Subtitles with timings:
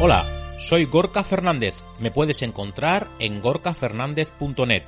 [0.00, 1.74] Hola, soy Gorka Fernández.
[1.98, 4.84] Me puedes encontrar en gorkafernandez.net.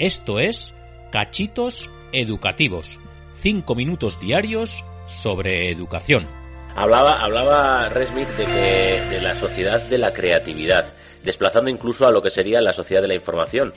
[0.00, 0.74] Esto es
[1.12, 2.98] Cachitos Educativos.
[3.40, 6.28] Cinco minutos diarios sobre educación.
[6.74, 12.20] Hablaba, hablaba Resmith de, que, de la sociedad de la creatividad, desplazando incluso a lo
[12.20, 13.72] que sería la sociedad de la información.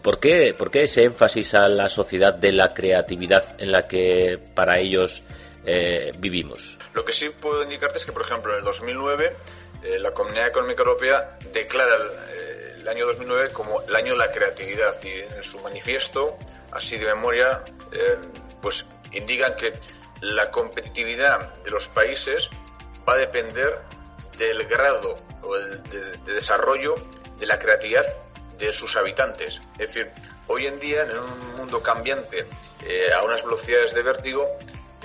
[0.00, 4.38] ¿Por qué, ¿Por qué ese énfasis a la sociedad de la creatividad en la que
[4.54, 5.24] para ellos
[5.66, 6.78] eh, vivimos?
[6.92, 9.36] Lo que sí puedo indicarte es que, por ejemplo, en el 2009
[9.84, 14.30] eh, la Comunidad Económica Europea declara el, el, año 2009 como el año de la
[14.30, 16.38] creatividad y en su manifiesto,
[16.72, 18.18] así de memoria, eh,
[18.60, 19.72] pues indican que
[20.20, 22.50] la competitividad de los países
[23.08, 23.78] va a depender
[24.38, 25.78] del grado o de,
[26.18, 26.94] de desarrollo
[27.38, 28.04] de la creatividad
[28.58, 29.60] de sus habitantes.
[29.78, 30.10] Es decir,
[30.46, 32.46] hoy en día, en un mundo cambiante,
[32.86, 34.46] eh, a unas velocidades de vértigo,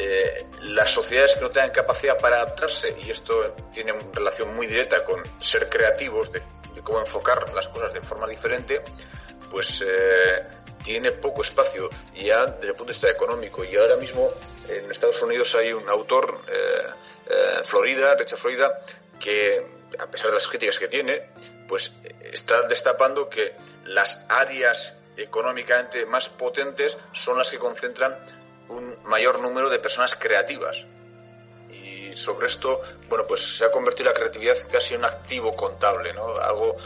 [0.01, 5.03] eh, las sociedades que no tengan capacidad para adaptarse, y esto tiene relación muy directa
[5.03, 6.41] con ser creativos, de,
[6.83, 8.81] cómo enfocar las cosas de forma diferente,
[9.51, 10.47] pues eh,
[10.83, 13.65] tiene poco espacio ya desde el punto de vista económico.
[13.65, 14.31] Y ahora mismo
[14.69, 16.87] en Estados Unidos hay un autor, eh,
[17.27, 18.79] eh, Florida, Richard Florida,
[19.19, 19.65] que
[19.97, 21.29] a pesar de las críticas que tiene,
[21.67, 28.17] pues está destapando que las áreas económicamente más potentes son las que concentran
[29.09, 30.85] mayor número de personas creativas.
[31.69, 36.13] Y sobre esto, bueno, pues se ha convertido la creatividad casi en un activo contable,
[36.13, 36.37] ¿no?
[36.37, 36.77] Algo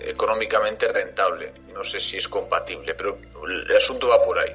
[0.00, 1.52] económicamente rentable.
[1.72, 4.54] No sé si es compatible, pero el asunto va por ahí.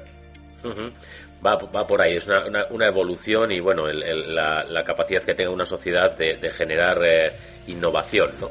[1.44, 4.82] Va, va, por ahí, es una, una, una evolución y bueno, el, el, la, la,
[4.82, 7.32] capacidad que tenga una sociedad de, de generar eh,
[7.66, 8.48] innovación ¿no?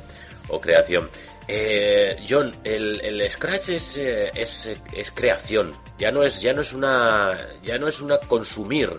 [0.49, 1.09] o creación.
[1.47, 7.37] Eh, John, el, Scratch es, eh, es, creación, ya no es, una,
[8.27, 8.89] consumir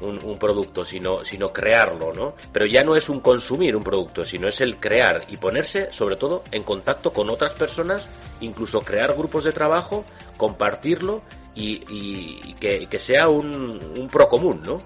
[0.00, 2.34] un, un, producto, sino, sino crearlo, ¿no?
[2.52, 6.16] Pero ya no es un consumir un producto, sino es el crear y ponerse, sobre
[6.16, 8.08] todo, en contacto con otras personas,
[8.40, 10.04] incluso crear grupos de trabajo,
[10.36, 11.22] compartirlo
[11.54, 14.82] y, que, sea un, un, pro común, ¿no?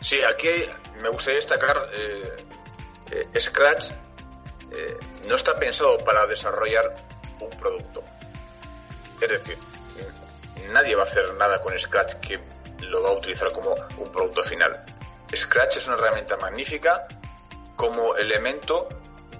[0.00, 0.48] Sí, aquí
[1.02, 2.46] me gustaría destacar eh,
[3.10, 3.90] eh, Scratch
[4.72, 4.98] eh,
[5.28, 6.94] no está pensado para desarrollar
[7.40, 8.02] un producto.
[9.20, 9.58] Es decir,
[10.70, 12.40] nadie va a hacer nada con Scratch que
[12.80, 14.84] lo va a utilizar como un producto final.
[15.34, 17.06] Scratch es una herramienta magnífica
[17.76, 18.88] como elemento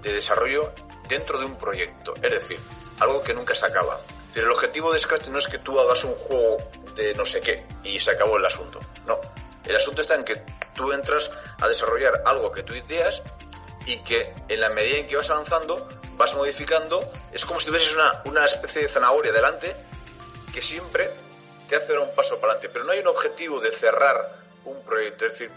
[0.01, 0.73] de desarrollo
[1.07, 2.59] dentro de un proyecto, es decir,
[2.99, 3.99] algo que nunca se acaba.
[4.21, 6.57] Es decir, el objetivo de Scratch no es que tú hagas un juego
[6.95, 8.79] de no sé qué y se acabó el asunto.
[9.05, 9.19] No.
[9.65, 10.43] El asunto está en que
[10.73, 13.21] tú entras a desarrollar algo que tú ideas
[13.85, 15.87] y que en la medida en que vas avanzando
[16.17, 17.03] vas modificando.
[17.31, 19.75] Es como si tuvieses una, una especie de zanahoria delante
[20.53, 21.09] que siempre
[21.67, 22.69] te hace dar un paso para adelante.
[22.69, 25.25] Pero no hay un objetivo de cerrar un proyecto.
[25.25, 25.51] Es decir,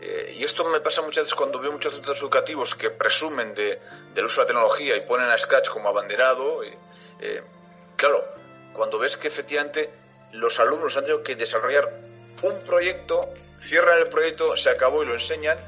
[0.00, 3.80] eh, y esto me pasa muchas veces cuando veo muchos centros educativos que presumen de,
[4.14, 6.62] del uso de la tecnología y ponen a Scratch como abanderado.
[6.62, 7.42] Eh,
[7.96, 8.26] claro,
[8.72, 9.90] cuando ves que efectivamente
[10.32, 11.92] los alumnos han tenido que desarrollar
[12.42, 13.28] un proyecto,
[13.60, 15.58] cierran el proyecto, se acabó y lo enseñan,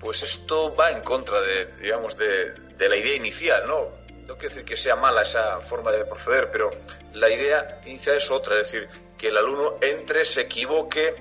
[0.00, 3.88] pues esto va en contra de, digamos, de, de la idea inicial, ¿no?
[4.26, 6.70] No quiero decir que sea mala esa forma de proceder, pero
[7.12, 11.14] la idea inicial es otra, es decir, que el alumno entre, se equivoque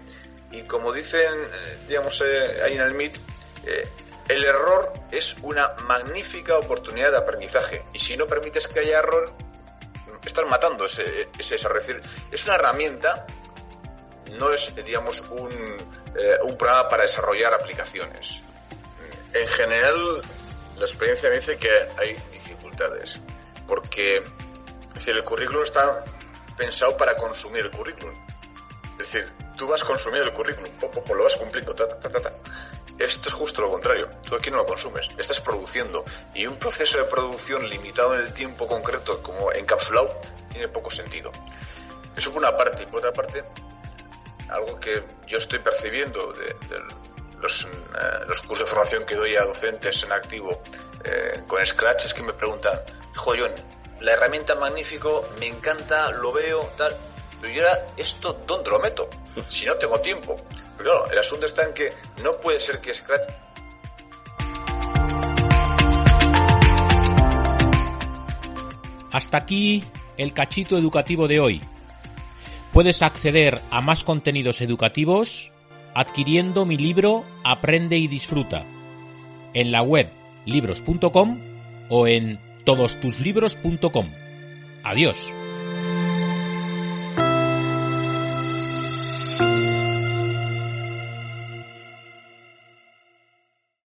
[0.51, 1.31] y como dicen,
[1.87, 3.17] digamos, eh, ahí en el MIT,
[3.65, 3.87] eh,
[4.27, 9.33] el error es una magnífica oportunidad de aprendizaje y si no permites que haya error,
[10.25, 11.81] estás matando ese, ese desarrollo.
[11.81, 13.27] Es, decir, es una herramienta,
[14.31, 15.51] no es, digamos, un,
[16.15, 18.41] eh, un programa para desarrollar aplicaciones.
[19.35, 20.21] En general,
[20.77, 23.19] la experiencia me dice que hay dificultades,
[23.67, 24.23] porque
[24.87, 26.05] es decir, el currículum está
[26.55, 28.15] pensado para consumir el currículum.
[28.91, 32.33] Es decir, tú vas consumiendo el currículum, po, lo vas cumpliendo, ta, ta, ta, ta.
[32.97, 34.07] Esto es justo lo contrario.
[34.25, 36.05] Tú aquí no lo consumes, estás produciendo.
[36.33, 40.17] Y un proceso de producción limitado en el tiempo concreto, como encapsulado,
[40.49, 41.33] tiene poco sentido.
[42.15, 42.83] Eso por una parte.
[42.83, 43.43] Y por otra parte,
[44.47, 46.81] algo que yo estoy percibiendo de, de
[47.45, 50.63] pues, eh, los, cursos de formación que doy a docentes en activo
[51.03, 52.81] eh, con Scratch es que me preguntan,
[53.13, 53.53] joder,
[53.99, 56.97] la herramienta magnífico, me encanta, lo veo, tal,
[57.39, 59.07] pero yo ahora esto, ¿dónde lo meto?
[59.47, 60.35] Si no tengo tiempo.
[60.75, 61.93] Pero claro, el asunto está en que
[62.23, 63.31] no puede ser que Scratch
[69.11, 69.83] Hasta aquí
[70.17, 71.61] el cachito educativo de hoy.
[72.73, 75.51] Puedes acceder a más contenidos educativos
[75.95, 78.65] adquiriendo mi libro Aprende y disfruta
[79.53, 80.11] en la web
[80.45, 81.39] libros.com
[81.89, 84.07] o en todostuslibros.com.
[84.83, 85.44] Adiós.